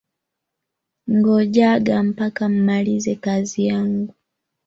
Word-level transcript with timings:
Ngojaga 1.15 1.95
mpaka 2.09 2.43
mmalize 2.53 3.13
kazi 3.23 3.59
yangu. 3.69 4.13